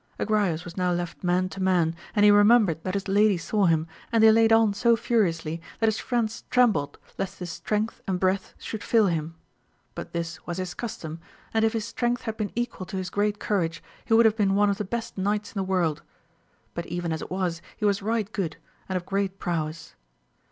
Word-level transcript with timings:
Agrayes 0.17 0.65
was 0.65 0.75
now 0.77 0.91
left 0.91 1.23
man 1.23 1.47
to 1.47 1.61
man, 1.61 1.95
and 2.15 2.25
he 2.25 2.31
remembered 2.31 2.83
that 2.83 2.95
his 2.95 3.07
lady 3.07 3.37
saw 3.37 3.67
him, 3.67 3.85
and 4.11 4.23
he 4.23 4.31
laid 4.31 4.51
on 4.51 4.73
so 4.73 4.95
furiously 4.95 5.61
that 5.77 5.85
his 5.85 5.99
friends 5.99 6.43
trembkd 6.49 6.75
l<i&V 6.97 7.13
bis 7.37 7.61
Btrengtb 7.61 7.99
and 8.07 8.19
breath 8.19 8.55
should 8.57 8.81
faSSL\mxi 8.81 8.87
^ 8.87 8.91
\$viX» 8.93 8.93
>Qci& 8.95 8.97
^m 8.97 9.09
214' 9.13 9.13
AMADIS 9.95 10.37
OF 10.39 10.43
GAlTL. 10.47 10.57
his 10.57 10.73
custom, 10.73 11.19
and 11.53 11.63
if 11.65 11.73
his 11.73 11.85
strength 11.85 12.23
had 12.23 12.35
been 12.35 12.51
equal 12.55 12.87
to 12.87 12.97
his 12.97 13.11
great 13.11 13.37
courage, 13.37 13.83
he 14.03 14.15
would 14.15 14.25
have 14.25 14.35
been 14.35 14.55
one 14.55 14.71
of 14.71 14.79
the 14.79 14.83
best 14.83 15.19
knights 15.19 15.53
in 15.53 15.59
the 15.59 15.63
world; 15.63 16.01
but 16.73 16.87
even 16.87 17.13
as 17.13 17.21
it 17.21 17.29
was 17.29 17.61
he 17.77 17.85
was 17.85 18.01
right 18.01 18.31
good, 18.33 18.57
and 18.89 18.97
of 18.97 19.05
great 19.05 19.37
prowess. 19.37 19.93